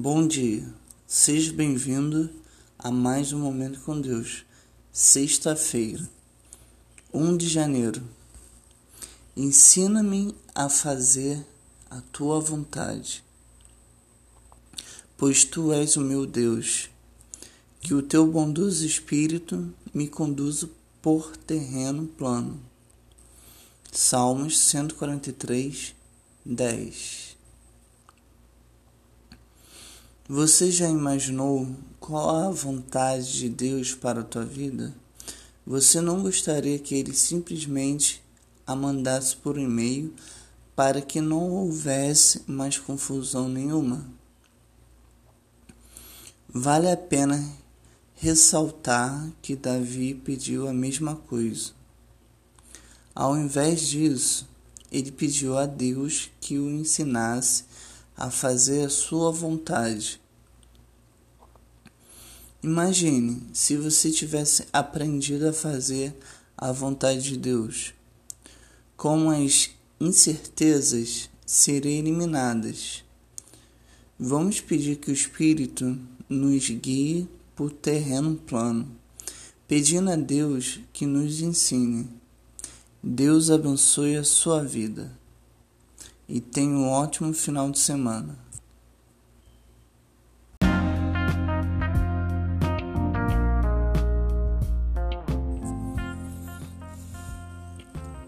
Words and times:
Bom 0.00 0.28
dia, 0.28 0.64
seja 1.08 1.52
bem-vindo 1.52 2.30
a 2.78 2.88
mais 2.88 3.32
um 3.32 3.40
Momento 3.40 3.80
com 3.80 4.00
Deus. 4.00 4.44
Sexta-feira, 4.92 6.08
1 7.12 7.36
de 7.36 7.48
janeiro. 7.48 8.00
Ensina-me 9.36 10.32
a 10.54 10.68
fazer 10.68 11.44
a 11.90 12.00
tua 12.12 12.38
vontade, 12.38 13.24
pois 15.16 15.42
tu 15.42 15.72
és 15.72 15.96
o 15.96 16.00
meu 16.00 16.24
Deus. 16.24 16.88
Que 17.80 17.92
o 17.92 18.00
teu 18.00 18.24
bondoso 18.24 18.86
espírito 18.86 19.74
me 19.92 20.06
conduza 20.06 20.70
por 21.02 21.36
terreno 21.38 22.06
plano. 22.06 22.60
Salmos 23.90 24.60
143, 24.60 25.92
10 26.46 27.37
Você 30.30 30.70
já 30.70 30.86
imaginou 30.86 31.66
qual 31.98 32.28
a 32.28 32.50
vontade 32.50 33.32
de 33.32 33.48
Deus 33.48 33.94
para 33.94 34.20
a 34.20 34.22
tua 34.22 34.44
vida? 34.44 34.94
Você 35.66 36.02
não 36.02 36.20
gostaria 36.20 36.78
que 36.78 36.94
ele 36.94 37.14
simplesmente 37.14 38.22
a 38.66 38.76
mandasse 38.76 39.34
por 39.34 39.56
e-mail 39.56 40.12
para 40.76 41.00
que 41.00 41.22
não 41.22 41.50
houvesse 41.50 42.42
mais 42.46 42.76
confusão 42.76 43.48
nenhuma? 43.48 44.06
Vale 46.46 46.90
a 46.90 46.96
pena 46.96 47.42
ressaltar 48.14 49.32
que 49.40 49.56
Davi 49.56 50.12
pediu 50.12 50.68
a 50.68 50.74
mesma 50.74 51.16
coisa. 51.16 51.72
Ao 53.14 53.34
invés 53.34 53.80
disso, 53.80 54.46
ele 54.92 55.10
pediu 55.10 55.56
a 55.56 55.64
Deus 55.64 56.30
que 56.38 56.58
o 56.58 56.68
ensinasse 56.68 57.64
a 58.18 58.32
fazer 58.32 58.84
a 58.84 58.90
sua 58.90 59.30
vontade. 59.30 60.20
Imagine 62.60 63.40
se 63.52 63.76
você 63.76 64.10
tivesse 64.10 64.66
aprendido 64.72 65.48
a 65.48 65.52
fazer 65.52 66.12
a 66.56 66.72
vontade 66.72 67.22
de 67.22 67.36
Deus. 67.36 67.94
Como 68.96 69.30
as 69.30 69.70
incertezas 70.00 71.30
seriam 71.46 71.94
eliminadas. 71.94 73.04
Vamos 74.18 74.60
pedir 74.60 74.96
que 74.96 75.12
o 75.12 75.14
Espírito 75.14 75.96
nos 76.28 76.68
guie 76.68 77.28
por 77.54 77.70
terreno 77.70 78.34
plano, 78.34 78.90
pedindo 79.68 80.10
a 80.10 80.16
Deus 80.16 80.80
que 80.92 81.06
nos 81.06 81.40
ensine. 81.40 82.08
Deus 83.00 83.48
abençoe 83.48 84.16
a 84.16 84.24
sua 84.24 84.64
vida 84.64 85.16
e 86.28 86.40
tenha 86.42 86.70
um 86.70 86.86
ótimo 86.86 87.32
final 87.32 87.70
de 87.70 87.78
semana. 87.78 88.38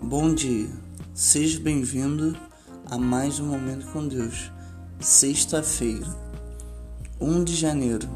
Bom 0.00 0.34
dia, 0.34 0.70
seja 1.12 1.60
bem-vindo 1.60 2.36
a 2.86 2.96
mais 2.96 3.38
um 3.38 3.46
Momento 3.46 3.86
com 3.92 4.08
Deus. 4.08 4.50
Sexta-feira, 4.98 6.08
1 7.20 7.44
de 7.44 7.54
janeiro. 7.54 8.08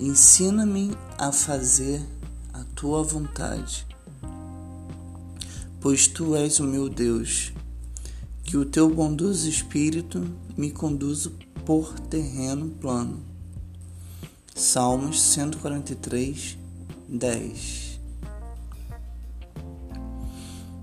Ensina-me 0.00 0.96
a 1.18 1.30
fazer 1.30 2.02
a 2.52 2.64
tua 2.74 3.02
vontade, 3.02 3.86
pois 5.80 6.06
tu 6.06 6.34
és 6.34 6.58
o 6.58 6.64
meu 6.64 6.88
Deus 6.88 7.52
que 8.46 8.56
o 8.56 8.64
teu 8.64 8.88
bondoso 8.88 9.48
espírito 9.48 10.24
me 10.56 10.70
conduza 10.70 11.32
por 11.64 11.98
terreno 11.98 12.70
plano. 12.70 13.18
Salmos 14.54 15.20
143, 15.20 16.56
10 17.08 18.00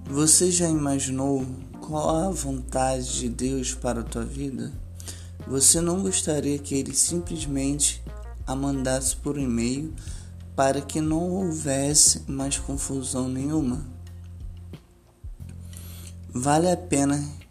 Você 0.06 0.52
já 0.52 0.68
imaginou 0.68 1.46
qual 1.80 2.28
a 2.28 2.30
vontade 2.32 3.22
de 3.22 3.30
Deus 3.30 3.74
para 3.74 4.02
a 4.02 4.04
tua 4.04 4.26
vida? 4.26 4.74
Você 5.48 5.80
não 5.80 6.02
gostaria 6.02 6.60
que 6.60 6.76
ele 6.76 6.94
simplesmente 6.94 8.04
a 8.46 8.54
mandasse 8.54 9.16
por 9.16 9.38
e-mail 9.38 9.94
para 10.54 10.82
que 10.82 11.00
não 11.00 11.32
houvesse 11.32 12.24
mais 12.28 12.58
confusão 12.58 13.30
nenhuma? 13.30 13.88
Vale 16.30 16.70
a 16.70 16.76
pena 16.76 17.43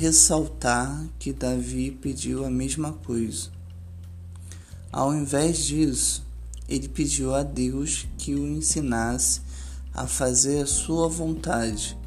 ressaltar 0.00 1.06
que 1.18 1.30
Davi 1.30 1.90
pediu 1.90 2.46
a 2.46 2.50
mesma 2.50 2.90
coisa. 2.90 3.50
Ao 4.90 5.14
invés 5.14 5.58
disso, 5.58 6.24
ele 6.66 6.88
pediu 6.88 7.34
a 7.34 7.42
Deus 7.42 8.08
que 8.16 8.34
o 8.34 8.46
ensinasse 8.46 9.42
a 9.92 10.06
fazer 10.06 10.62
a 10.62 10.66
sua 10.66 11.06
vontade. 11.06 11.98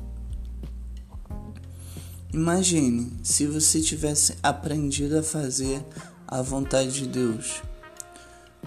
Imagine 2.34 3.14
se 3.22 3.46
você 3.46 3.80
tivesse 3.80 4.38
aprendido 4.42 5.20
a 5.20 5.22
fazer 5.22 5.86
a 6.28 6.42
vontade 6.42 6.94
de 6.94 7.08
Deus. 7.08 7.62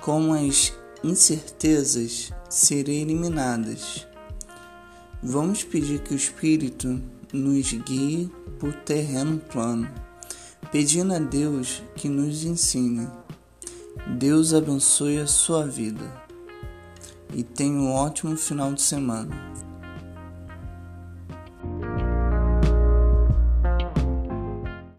Como 0.01 0.35
as 0.35 0.73
incertezas 1.03 2.31
seriam 2.49 3.03
eliminadas. 3.03 4.07
Vamos 5.21 5.65
pedir 5.65 5.99
que 5.99 6.15
o 6.15 6.17
Espírito 6.17 7.03
nos 7.33 7.73
guie 7.73 8.31
por 8.59 8.73
terreno 8.73 9.39
plano, 9.39 9.89
pedindo 10.71 11.15
a 11.15 11.19
Deus 11.19 11.83
que 11.95 12.09
nos 12.09 12.45
ensine. 12.45 13.09
Deus 14.19 14.55
abençoe 14.55 15.19
a 15.19 15.27
sua 15.27 15.67
vida 15.67 16.05
e 17.35 17.43
tenha 17.43 17.73
um 17.73 17.93
ótimo 17.93 18.37
final 18.37 18.73
de 18.73 18.83
semana. 18.83 19.66